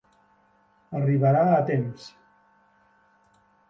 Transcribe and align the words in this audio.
Arribarà 1.01 1.45
a 1.53 1.61
temps. 1.71 2.11